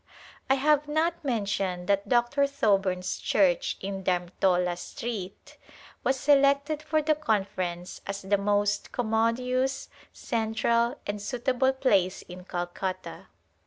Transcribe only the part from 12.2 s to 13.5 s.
In Calcutta.